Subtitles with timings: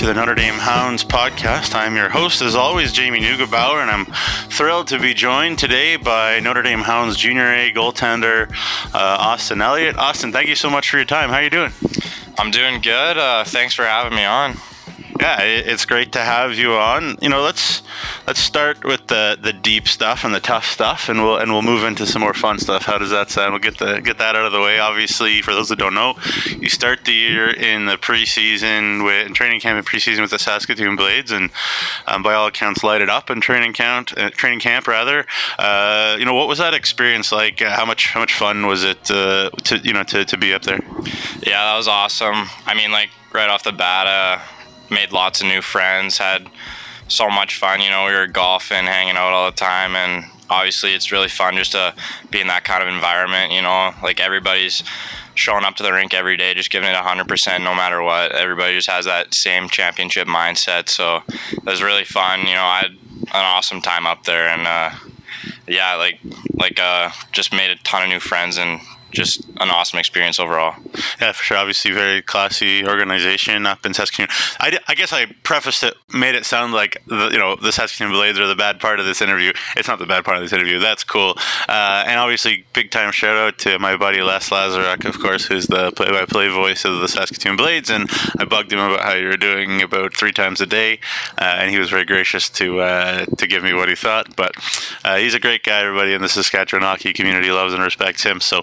[0.00, 1.74] to the Notre Dame Hounds podcast.
[1.74, 4.06] I'm your host, as always, Jamie Neugebauer, and I'm
[4.50, 8.50] thrilled to be joined today by Notre Dame Hounds Junior A goaltender
[8.94, 9.98] uh, Austin Elliott.
[9.98, 11.28] Austin, thank you so much for your time.
[11.28, 11.72] How are you doing?
[12.38, 13.18] I'm doing good.
[13.18, 14.56] Uh, thanks for having me on
[15.20, 17.16] yeah, it's great to have you on.
[17.20, 17.82] You know, let's
[18.26, 21.62] let's start with the the deep stuff and the tough stuff, and we'll and we'll
[21.62, 22.84] move into some more fun stuff.
[22.84, 23.52] How does that sound?
[23.52, 24.78] We'll get the get that out of the way.
[24.78, 26.14] Obviously, for those that don't know,
[26.58, 30.38] you start the year in the preseason with in training camp and preseason with the
[30.38, 31.50] Saskatoon Blades, and
[32.06, 34.10] um, by all accounts, lighted up in training camp.
[34.16, 35.26] Uh, training camp, rather.
[35.58, 37.60] Uh, you know, what was that experience like?
[37.60, 40.62] How much how much fun was it uh, to you know to, to be up
[40.62, 40.80] there?
[41.46, 42.48] Yeah, that was awesome.
[42.66, 44.42] I mean, like right off the bat uh,
[44.90, 46.48] made lots of new friends, had
[47.10, 47.80] so much fun.
[47.80, 51.56] You know, we were golfing, hanging out all the time, and obviously it's really fun
[51.56, 51.94] just to
[52.30, 53.52] be in that kind of environment.
[53.52, 54.82] You know, like everybody's
[55.34, 58.32] showing up to the rink every day, just giving it 100% no matter what.
[58.32, 60.88] Everybody just has that same championship mindset.
[60.88, 62.40] So it was really fun.
[62.40, 64.90] You know, I had an awesome time up there, and uh,
[65.66, 66.20] yeah, like
[66.54, 68.80] like uh, just made a ton of new friends and
[69.10, 70.74] just an awesome experience overall.
[71.20, 71.56] Yeah, for sure.
[71.56, 74.28] Obviously, very classy organization up in Saskatoon.
[74.58, 78.12] I, I guess I prefaced it, made it sound like the, you know the Saskatoon
[78.12, 79.52] Blades are the bad part of this interview.
[79.76, 80.78] It's not the bad part of this interview.
[80.78, 81.34] That's cool.
[81.68, 85.66] Uh, and obviously, big time shout out to my buddy Les Lazaruk, of course, who's
[85.66, 87.90] the play-by-play voice of the Saskatoon Blades.
[87.90, 88.08] And
[88.38, 91.00] I bugged him about how you were doing about three times a day,
[91.38, 94.34] uh, and he was very gracious to uh, to give me what he thought.
[94.36, 94.52] But
[95.04, 95.80] uh, he's a great guy.
[95.82, 98.40] Everybody in the Saskatchewan hockey community loves and respects him.
[98.40, 98.62] So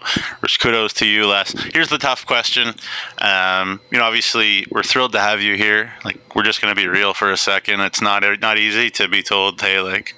[0.60, 1.52] kudos to you, Les.
[1.74, 2.74] Here's the tough question.
[3.20, 5.94] Um, you know, obviously, we're thrilled to have you here.
[6.06, 7.82] Like, we're just going to be real for a second.
[7.82, 10.16] It's not not easy to be told, hey, like,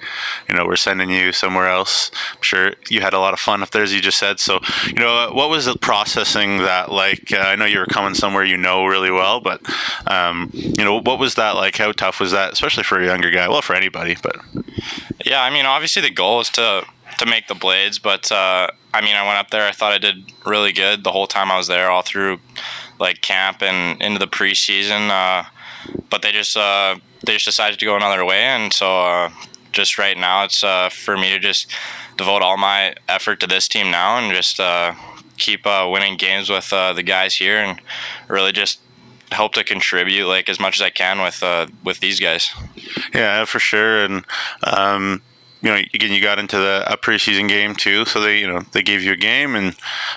[0.48, 2.10] you know, we're sending you somewhere else.
[2.32, 4.40] I'm sure you had a lot of fun up there, as you just said.
[4.40, 7.32] So, you know, what was the processing that like?
[7.32, 9.62] Uh, I know you were coming somewhere you know really well, but
[10.06, 11.76] um, you know, what was that like?
[11.76, 13.48] How tough was that, especially for a younger guy?
[13.48, 14.36] Well, for anybody, but
[15.24, 16.84] yeah, I mean, obviously the goal is to
[17.20, 19.68] to make the blades, but uh, I mean, I went up there.
[19.68, 22.40] I thought I did really good the whole time I was there, all through
[22.98, 25.10] like camp and into the preseason.
[25.10, 25.44] Uh,
[26.08, 29.30] but they just uh, they just decided to go another way, and so uh,
[29.70, 31.70] just right now, it's uh, for me to just
[32.16, 34.94] devote all my effort to this team now and just uh,
[35.36, 37.78] keep winning games with the guys here, and
[38.28, 38.80] really just
[39.30, 41.44] help to contribute like as much as I can with
[41.84, 42.50] with these guys.
[43.12, 44.24] Yeah, for sure, and.
[44.62, 45.20] Um
[45.62, 48.60] you know, again, you got into the a preseason game too, so they, you know,
[48.72, 49.68] they gave you a game, and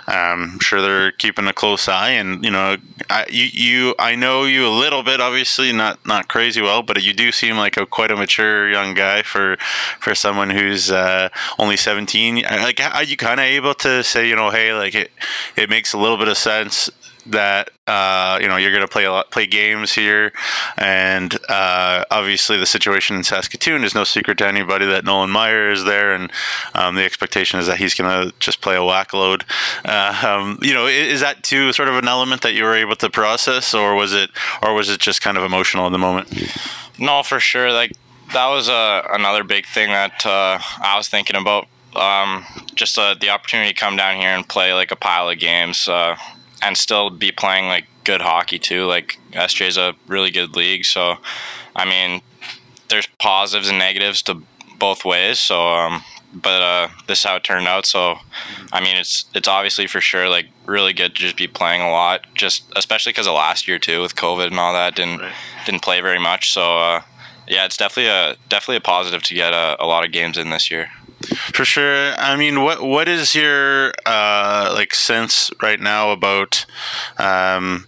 [0.08, 2.12] um, I'm sure they're keeping a close eye.
[2.12, 2.78] And you know,
[3.10, 7.02] I, you, you, I know you a little bit, obviously not not crazy well, but
[7.04, 9.58] you do seem like a quite a mature young guy for
[10.00, 12.44] for someone who's uh, only 17.
[12.44, 15.12] Like, are you kind of able to say, you know, hey, like it,
[15.58, 16.90] it makes a little bit of sense
[17.26, 20.32] that uh, you know you're going to play a lot, play games here,
[20.78, 25.72] and uh, obviously the situation in Saskatoon is no secret to anybody that Nolan Maier
[25.72, 26.32] is there, and
[26.76, 29.46] um, the expectation is that he's going to just play a whack load.
[29.86, 32.96] Uh, um, you know, is that too sort of an element that you were able
[32.98, 34.30] to process, or was it,
[34.62, 36.32] or was it just kind of emotional in the moment?
[37.00, 37.72] No, for sure.
[37.72, 37.94] Like
[38.34, 41.68] that was uh, another big thing that uh, I was thinking about.
[41.96, 45.38] Um, just uh, the opportunity to come down here and play like a pile of
[45.38, 45.88] games
[46.64, 48.86] and still be playing like good hockey too.
[48.86, 51.18] Like SJ is a really good league, so
[51.76, 52.22] I mean,
[52.90, 54.42] there's positives and negatives to
[54.80, 55.40] both ways.
[55.40, 56.04] So, um,
[56.34, 57.86] but uh, this is how it turned out.
[57.86, 58.18] So,
[58.72, 61.92] I mean, it's it's obviously for sure like really good to just be playing a
[61.92, 62.26] lot.
[62.34, 65.34] Just especially because of last year too with COVID and all that didn't right.
[65.66, 66.52] didn't play very much.
[66.52, 67.02] So, uh,
[67.48, 70.50] yeah, it's definitely a definitely a positive to get a, a lot of games in
[70.50, 70.90] this year.
[71.54, 72.14] For sure.
[72.18, 76.66] I mean, what what is your uh, like sense right now about
[77.18, 77.88] um,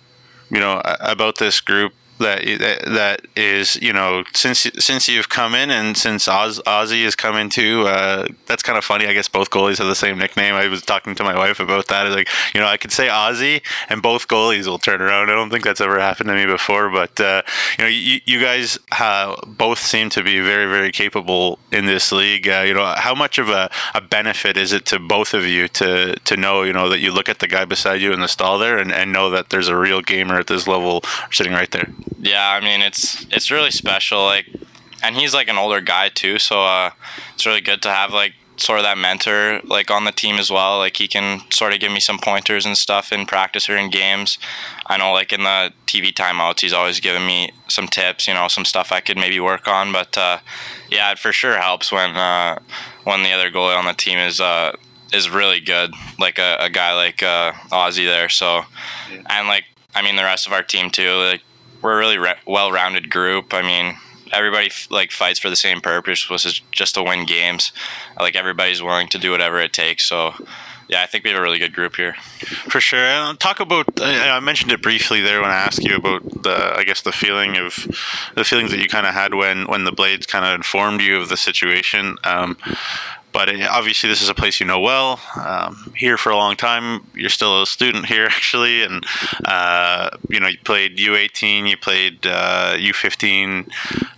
[0.49, 2.41] you know about this group that
[2.85, 7.35] that is you know since since you've come in and since Oz, Ozzy has come
[7.35, 7.83] in too.
[7.87, 9.07] Uh, that's kind of funny.
[9.07, 10.55] I guess both goalies have the same nickname.
[10.55, 12.09] I was talking to my wife about that.
[12.11, 15.29] Like you know I could say Ozzy and both goalies will turn around.
[15.29, 17.41] I don't think that's ever happened to me before, but uh,
[17.77, 22.11] you know you, you guys uh, both seem to be very very capable in this
[22.11, 22.47] league.
[22.47, 25.67] Uh, you know how much of a, a benefit is it to both of you
[25.69, 28.27] to to know you know that you look at the guy beside you in the
[28.27, 31.01] stall there and, and know that there's a real gamer at this level
[31.31, 31.89] sitting right there.
[32.19, 34.23] Yeah, I mean it's it's really special.
[34.23, 34.47] Like,
[35.03, 36.91] and he's like an older guy too, so uh,
[37.33, 40.49] it's really good to have like sort of that mentor like on the team as
[40.49, 40.77] well.
[40.77, 43.89] Like he can sort of give me some pointers and stuff in practice or in
[43.89, 44.37] games.
[44.85, 48.47] I know like in the TV timeouts, he's always giving me some tips, you know,
[48.47, 49.91] some stuff I could maybe work on.
[49.91, 50.39] But uh,
[50.89, 52.59] yeah, it for sure helps when uh,
[53.03, 54.75] when the other goalie on the team is uh,
[55.13, 58.29] is really good, like a, a guy like uh, Ozzy there.
[58.29, 58.63] So,
[59.29, 61.11] and like I mean the rest of our team too.
[61.15, 61.41] Like
[61.85, 63.53] we're a really re- well-rounded group.
[63.53, 63.95] I mean,
[64.33, 67.71] everybody like fights for the same purpose, which is just to win games.
[68.19, 70.07] Like everybody's willing to do whatever it takes.
[70.07, 70.33] So
[70.89, 72.15] yeah, I think we have a really good group here.
[72.69, 73.05] For sure.
[73.05, 73.99] Uh, talk about.
[73.99, 76.73] Uh, I mentioned it briefly there when I asked you about the.
[76.75, 77.75] I guess the feeling of
[78.35, 81.17] the feelings that you kind of had when when the Blades kind of informed you
[81.17, 82.17] of the situation.
[82.23, 82.57] Um,
[83.35, 85.19] but it, obviously, this is a place you know well.
[85.35, 87.05] Um, here for a long time.
[87.13, 89.05] You're still a student here, actually, and
[89.43, 93.69] uh, you know you played U18, you played uh, U15.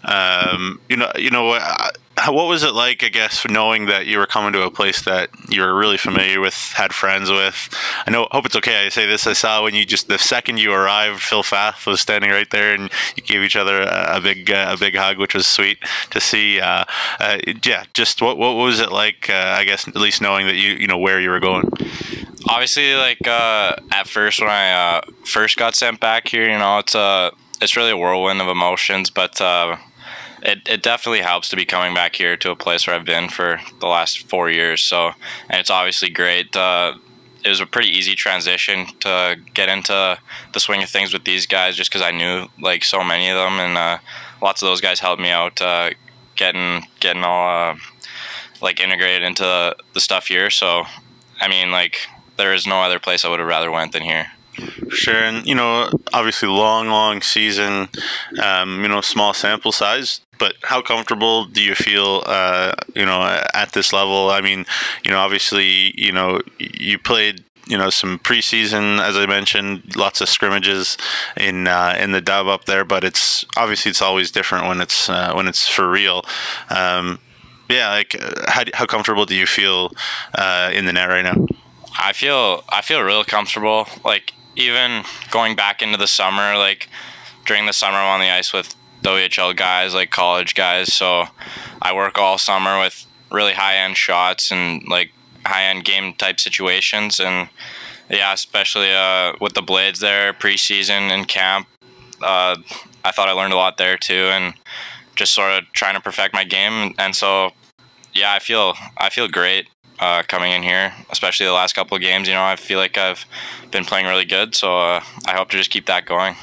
[0.03, 1.97] Um, you know, you know what
[2.31, 5.29] what was it like, I guess, knowing that you were coming to a place that
[5.49, 7.69] you were really familiar with, had friends with?
[8.05, 8.85] I know, hope it's okay.
[8.85, 9.27] I say this.
[9.27, 12.73] I saw when you just the second you arrived, Phil Fath was standing right there,
[12.73, 15.77] and you gave each other a, a big, uh, a big hug, which was sweet
[16.11, 16.59] to see.
[16.59, 16.85] Uh,
[17.19, 19.29] uh, yeah, just what what was it like?
[19.29, 21.69] Uh, I guess at least knowing that you you know where you were going.
[22.49, 26.79] Obviously, like uh, at first when I uh, first got sent back here, you know,
[26.79, 27.31] it's a
[27.61, 29.41] it's really a whirlwind of emotions, but
[30.41, 33.29] it, it definitely helps to be coming back here to a place where I've been
[33.29, 34.81] for the last four years.
[34.81, 35.11] So,
[35.49, 36.55] and it's obviously great.
[36.55, 36.95] Uh,
[37.43, 40.17] it was a pretty easy transition to get into
[40.53, 43.37] the swing of things with these guys, just because I knew like so many of
[43.37, 43.97] them, and uh,
[44.41, 45.91] lots of those guys helped me out uh,
[46.35, 47.75] getting getting all uh,
[48.61, 50.49] like integrated into the stuff here.
[50.49, 50.83] So,
[51.39, 52.07] I mean, like
[52.37, 54.27] there is no other place I would have rather went than here.
[54.89, 57.89] Sure, and you know, obviously, long, long season.
[58.41, 60.21] Um, you know, small sample size.
[60.39, 62.23] But how comfortable do you feel?
[62.25, 64.29] Uh, you know, at this level.
[64.29, 64.65] I mean,
[65.03, 70.21] you know, obviously, you know, you played you know some preseason as I mentioned, lots
[70.21, 70.97] of scrimmages
[71.35, 72.85] in uh, in the dub up there.
[72.85, 76.23] But it's obviously it's always different when it's uh, when it's for real.
[76.69, 77.19] Um,
[77.69, 78.15] yeah, like
[78.47, 79.91] how how comfortable do you feel
[80.35, 81.45] uh, in the net right now?
[81.99, 83.87] I feel I feel real comfortable.
[84.05, 86.89] Like even going back into the summer, like
[87.45, 90.93] during the summer, I'm on the ice with WHL guys, like college guys.
[90.93, 91.25] So
[91.81, 95.11] I work all summer with really high end shots and like
[95.45, 97.19] high end game type situations.
[97.19, 97.49] And
[98.09, 101.67] yeah, especially uh, with the Blades there preseason and camp,
[102.21, 102.57] uh,
[103.05, 104.55] I thought I learned a lot there too, and
[105.15, 106.95] just sort of trying to perfect my game.
[106.97, 107.51] And so
[108.13, 109.67] yeah, I feel I feel great
[109.99, 112.27] uh, coming in here, especially the last couple of games.
[112.27, 113.25] You know, I feel like I've
[113.71, 116.35] been playing really good, so uh, I hope to just keep that going.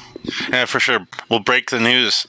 [0.49, 1.07] Yeah, for sure.
[1.29, 2.27] We'll break the news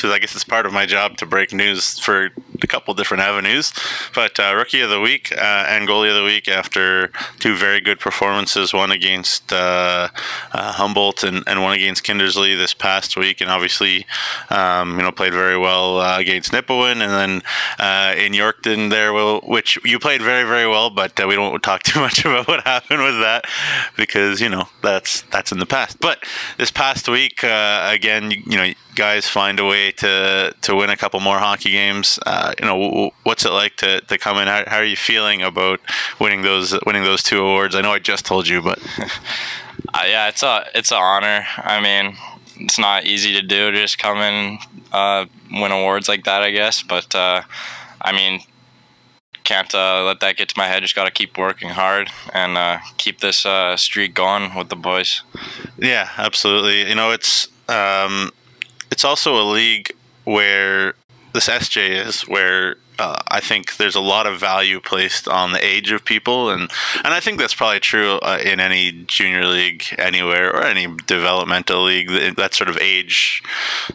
[0.00, 2.30] because I guess it's part of my job to break news for
[2.62, 3.70] a couple different avenues.
[4.14, 7.08] But uh, rookie of the week uh, and goalie of the week after
[7.38, 10.08] two very good performances, one against uh,
[10.52, 14.06] uh, Humboldt and, and one against Kindersley this past week, and obviously
[14.48, 17.42] um, you know played very well uh, against Nipawin, and then
[17.78, 19.12] uh, in Yorkton there,
[19.46, 23.02] which you played very very well, but we don't talk too much about what happened
[23.02, 23.44] with that
[23.98, 26.00] because you know that's that's in the past.
[26.00, 26.24] But
[26.56, 30.96] this past week again, you, you know guys find a way to to win a
[30.96, 32.18] couple more hockey games.
[32.26, 34.46] Uh, you know, what's it like to, to come in?
[34.46, 35.80] How, how, are you feeling about
[36.18, 37.74] winning those winning those two awards?
[37.74, 38.78] I know I just told you, but
[39.94, 41.46] uh, yeah, it's a it's an honor.
[41.58, 42.16] I mean,
[42.56, 44.58] it's not easy to do to just come in
[44.92, 46.82] uh, win awards like that, I guess.
[46.82, 47.42] But uh,
[48.00, 48.40] I mean,
[49.44, 50.82] can't uh, let that get to my head.
[50.82, 54.76] Just got to keep working hard and uh, keep this uh, streak going with the
[54.76, 55.22] boys.
[55.78, 56.88] Yeah, absolutely.
[56.88, 58.30] You know, it's um,
[58.90, 59.92] it's also a league
[60.24, 60.94] where
[61.32, 65.64] this SJ is where uh, I think there's a lot of value placed on the
[65.64, 66.70] age of people, and
[67.02, 71.82] and I think that's probably true uh, in any junior league anywhere or any developmental
[71.82, 72.36] league.
[72.36, 73.42] That's sort of age,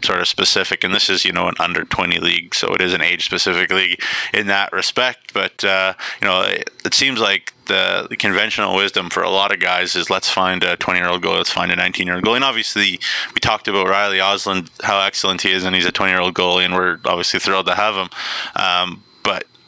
[0.02, 2.92] sort of specific, and this is you know an under twenty league, so it is
[2.92, 4.02] an age specific league
[4.34, 5.32] in that respect.
[5.32, 9.52] But uh, you know, it, it seems like the, the, conventional wisdom for a lot
[9.52, 12.16] of guys is let's find a 20 year old goalie, let's find a 19 year
[12.16, 12.36] old goalie.
[12.36, 12.98] And obviously,
[13.34, 16.34] we talked about Riley Osland, how excellent he is, and he's a 20 year old
[16.34, 18.08] goalie, and we're obviously thrilled to have him.
[18.54, 18.95] Um,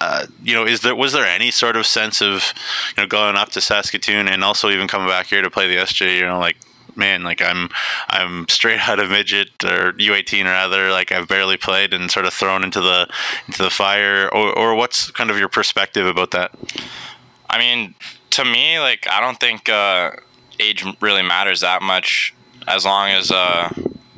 [0.01, 2.53] uh, you know, is there was there any sort of sense of
[2.97, 5.83] you know going up to Saskatoon and also even coming back here to play the
[5.83, 6.17] SJ?
[6.17, 6.57] You know, like
[6.99, 7.69] man, like I'm
[8.11, 12.35] I'm straight out of midget or U18 rather, like I've barely played and sort of
[12.35, 13.09] thrown into the
[13.47, 16.55] into the fire, or or what's kind of your perspective about that?
[17.51, 17.95] I mean,
[18.31, 20.13] to me, like I don't think uh,
[20.61, 22.35] age really matters that much
[22.67, 23.73] as long as uh,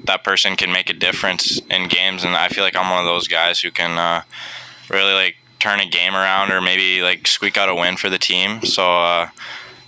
[0.05, 2.25] that person can make a difference in games.
[2.25, 4.23] And I feel like I'm one of those guys who can uh,
[4.89, 8.19] really like turn a game around or maybe like squeak out a win for the
[8.19, 8.63] team.
[8.63, 8.85] So.
[8.85, 9.29] Uh,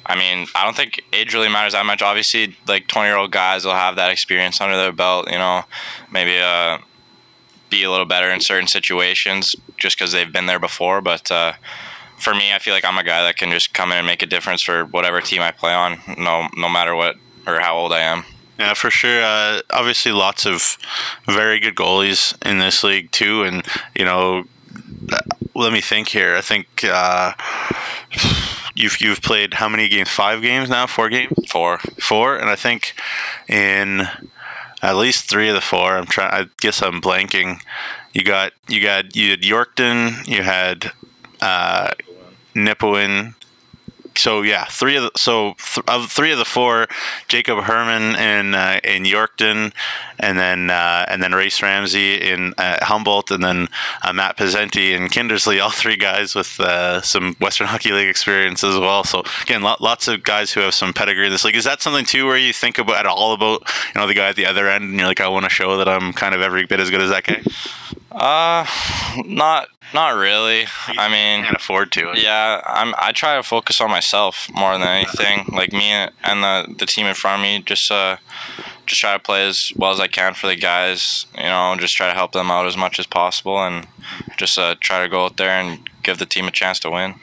[0.04, 2.02] I mean, I don't think age really matters that much.
[2.02, 5.62] Obviously, like 20 year old guys will have that experience under their belt, you know,
[6.10, 6.78] maybe uh,
[7.70, 11.00] be a little better in certain situations just because they've been there before.
[11.00, 11.52] But uh,
[12.18, 14.22] for me, I feel like I'm a guy that can just come in and make
[14.22, 17.92] a difference for whatever team I play on, no no matter what or how old
[17.92, 18.24] I am.
[18.58, 19.22] Yeah, for sure.
[19.22, 20.76] Uh, obviously, lots of
[21.26, 23.64] very good goalies in this league too, and
[23.96, 24.44] you know,
[25.54, 26.36] let me think here.
[26.36, 27.32] I think uh,
[28.74, 30.08] you've you've played how many games?
[30.08, 30.86] Five games now?
[30.86, 31.32] Four games?
[31.48, 31.78] Four.
[32.00, 32.94] Four, and I think
[33.48, 34.08] in
[34.82, 35.96] at least three of the four.
[35.96, 36.32] I'm trying.
[36.32, 37.60] I guess I'm blanking.
[38.12, 40.26] You got you got you had Yorkton.
[40.26, 40.92] You had
[41.40, 41.92] uh,
[42.54, 43.34] Nipawin,
[44.18, 46.86] so yeah, three of the so th- of three of the four,
[47.28, 49.72] Jacob Herman in uh, in Yorkton,
[50.18, 53.68] and then uh, and then Race Ramsey in uh, Humboldt, and then
[54.02, 55.62] uh, Matt Pizzenti in Kindersley.
[55.62, 59.04] All three guys with uh, some Western Hockey League experience as well.
[59.04, 61.56] So again, lot, lots of guys who have some pedigree in this league.
[61.56, 63.62] Is that something too where you think about at all about
[63.94, 65.76] you know the guy at the other end, and you're like, I want to show
[65.76, 67.42] that I'm kind of every bit as good as that guy.
[68.14, 68.66] Uh,
[69.26, 70.64] not not really.
[70.88, 72.12] I mean, can't afford to.
[72.14, 72.94] Yeah, I'm.
[72.98, 75.46] I try to focus on myself more than anything.
[75.52, 78.16] Like me and the the team in front of me, just uh,
[78.86, 81.26] just try to play as well as I can for the guys.
[81.36, 83.86] You know, just try to help them out as much as possible, and
[84.36, 87.14] just uh, try to go out there and give the team a chance to win.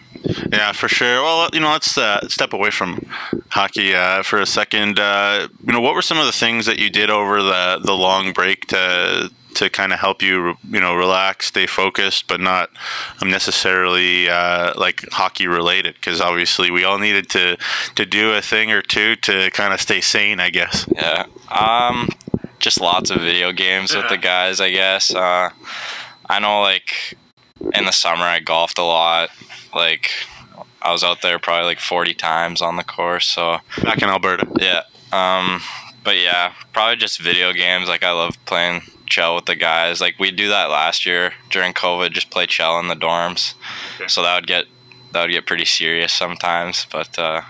[0.51, 1.21] Yeah, for sure.
[1.21, 3.05] Well, you know, let's uh, step away from
[3.49, 4.99] hockey uh, for a second.
[4.99, 7.93] Uh, you know, what were some of the things that you did over the the
[7.93, 12.69] long break to to kind of help you, you know, relax, stay focused, but not
[13.21, 15.95] necessarily uh, like hockey related?
[15.95, 17.57] Because obviously, we all needed to
[17.95, 20.85] to do a thing or two to kind of stay sane, I guess.
[20.93, 21.25] Yeah.
[21.49, 22.09] Um,
[22.59, 25.13] just lots of video games with the guys, I guess.
[25.15, 25.49] Uh,
[26.29, 27.17] I know, like
[27.73, 29.29] in the summer, I golfed a lot.
[29.73, 30.11] Like
[30.81, 33.27] I was out there probably like 40 times on the course.
[33.27, 34.47] So back in Alberta.
[34.59, 34.83] Yeah.
[35.11, 35.61] Um,
[36.03, 37.87] but yeah, probably just video games.
[37.87, 39.99] Like I love playing chel with the guys.
[39.99, 43.55] Like we do that last year during COVID, just play chel in the dorms.
[43.95, 44.07] Okay.
[44.07, 44.65] So that would get
[45.11, 46.85] that would get pretty serious sometimes.
[46.91, 47.41] But uh,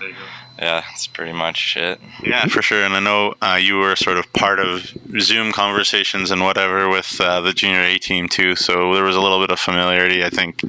[0.59, 1.99] yeah, it's pretty much it.
[2.23, 2.83] Yeah, for sure.
[2.83, 7.19] And I know uh, you were sort of part of Zoom conversations and whatever with
[7.21, 8.55] uh, the junior A team too.
[8.55, 10.61] So there was a little bit of familiarity, I think,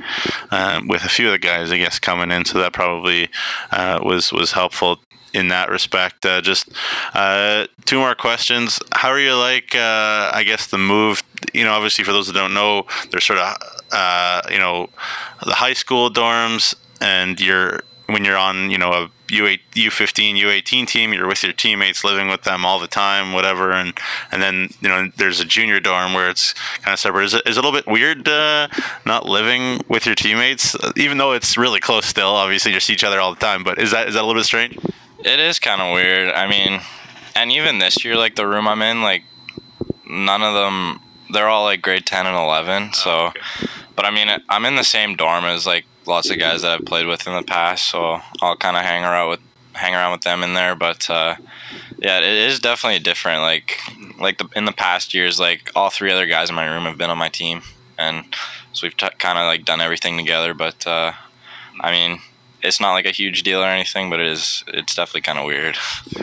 [0.50, 2.44] uh, with a few of the guys, I guess, coming in.
[2.44, 3.28] So that probably
[3.72, 5.00] uh, was was helpful
[5.32, 6.24] in that respect.
[6.24, 6.70] Uh, just
[7.14, 8.78] uh, two more questions.
[8.92, 9.74] How are you like?
[9.74, 11.22] Uh, I guess the move.
[11.54, 13.56] You know, obviously for those that don't know, there's sort of
[13.92, 14.88] uh, you know
[15.44, 20.86] the high school dorms, and you're when you're on you know a U8, U15, U18
[20.86, 23.98] team, you're with your teammates, living with them all the time, whatever, and
[24.32, 27.24] and then you know there's a junior dorm where it's kind of separate.
[27.24, 28.68] Is it, is it a little bit weird uh,
[29.06, 32.30] not living with your teammates, even though it's really close still?
[32.30, 34.40] Obviously, you see each other all the time, but is that is that a little
[34.40, 34.76] bit strange?
[35.24, 36.32] It is kind of weird.
[36.32, 36.80] I mean,
[37.36, 39.22] and even this year, like the room I'm in, like
[40.08, 41.00] none of them,
[41.30, 42.94] they're all like grade 10 and 11.
[42.94, 43.40] So, oh, okay.
[43.94, 46.86] but I mean, I'm in the same dorm as like lots of guys that I've
[46.86, 47.90] played with in the past.
[47.90, 49.40] So I'll kind of hang around with,
[49.74, 50.74] hang around with them in there.
[50.74, 51.36] But, uh,
[51.98, 53.42] yeah, it is definitely different.
[53.42, 53.78] Like,
[54.18, 56.98] like the, in the past years, like all three other guys in my room have
[56.98, 57.60] been on my team.
[57.98, 58.24] And
[58.72, 60.54] so we've t- kind of like done everything together.
[60.54, 61.12] But, uh,
[61.80, 62.20] I mean,
[62.62, 64.64] it's not like a huge deal or anything, but it is.
[64.68, 65.76] It's definitely kind of weird.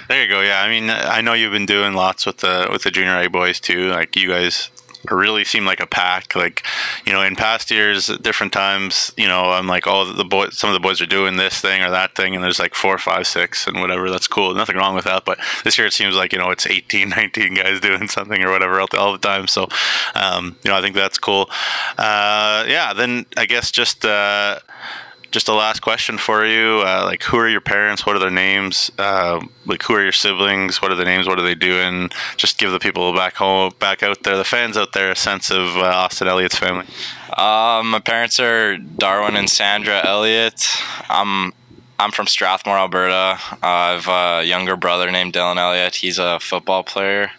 [0.08, 0.42] There you go.
[0.42, 3.28] Yeah, I mean, I know you've been doing lots with the with the junior A
[3.28, 3.90] boys too.
[3.90, 4.70] Like you guys
[5.12, 6.36] really seem like a pack.
[6.36, 6.66] Like,
[7.06, 10.58] you know, in past years, at different times, you know, I'm like, oh, the boys,
[10.58, 12.98] some of the boys are doing this thing or that thing, and there's like four,
[12.98, 14.10] five, six, and whatever.
[14.10, 14.54] That's cool.
[14.54, 15.26] Nothing wrong with that.
[15.26, 18.52] But this year, it seems like you know, it's 18, 19 guys doing something or
[18.52, 19.48] whatever all the, all the time.
[19.48, 19.68] So,
[20.16, 21.50] um, you know, I think that's cool.
[21.98, 22.94] Uh, yeah.
[22.94, 24.06] Then I guess just.
[24.06, 24.60] Uh,
[25.38, 26.82] just a last question for you.
[26.84, 28.08] Uh, like, who are your parents?
[28.08, 28.92] What are their names?
[28.98, 30.82] Uh, like, who are your siblings?
[30.82, 31.28] What are the names?
[31.28, 32.10] What are they doing?
[32.38, 35.52] Just give the people back home, back out there, the fans out there, a sense
[35.52, 36.88] of uh, Austin Elliott's family.
[37.38, 40.66] Um, my parents are Darwin and Sandra Elliott.
[41.08, 41.54] I'm
[42.00, 43.38] I'm from Strathmore, Alberta.
[43.62, 45.98] I have a younger brother named Dylan Elliott.
[45.98, 47.30] He's a football player.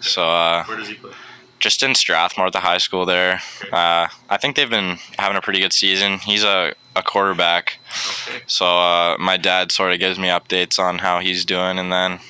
[0.00, 0.22] So.
[0.22, 1.10] Uh, Where does he play?
[1.58, 3.40] Just in Strathmore at the high school there.
[3.72, 6.18] Uh, I think they've been having a pretty good season.
[6.18, 7.78] He's a a quarterback.
[8.26, 8.40] Okay.
[8.46, 12.20] So uh, my dad sort of gives me updates on how he's doing, and then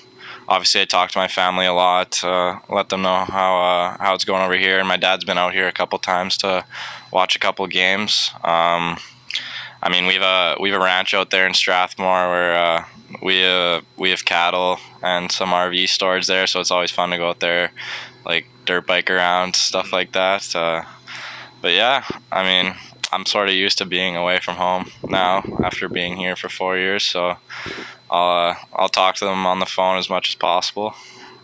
[0.47, 4.15] obviously I talk to my family a lot, uh, let them know how uh, how
[4.15, 4.79] it's going over here.
[4.79, 6.65] And my dad's been out here a couple times to
[7.13, 8.31] watch a couple games.
[8.45, 8.99] Um,
[9.83, 12.85] I mean, we've a we've a ranch out there in Strathmore where uh,
[13.23, 17.19] we uh, we have cattle and some RV storage there, so it's always fun to
[17.19, 17.73] go out there,
[18.25, 20.55] like dirt bike around stuff like that.
[20.55, 20.83] Uh,
[21.61, 22.75] but yeah, I mean,
[23.13, 26.77] I'm sort of used to being away from home now after being here for four
[26.77, 27.05] years.
[27.05, 27.37] So
[28.11, 30.95] I'll uh, I'll talk to them on the phone as much as possible.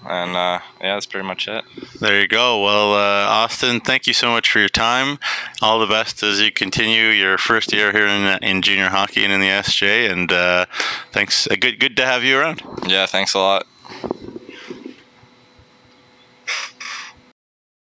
[0.07, 1.65] And uh, yeah, that's pretty much it.
[2.01, 2.63] There you go.
[2.63, 5.19] Well, uh, Austin, thank you so much for your time.
[5.63, 9.33] All the best as you continue your first year here in, in junior hockey and
[9.33, 10.11] in the SJ.
[10.11, 10.67] And uh,
[11.13, 11.47] thanks.
[11.47, 12.63] Uh, good good to have you around.
[12.87, 13.67] Yeah, thanks a lot.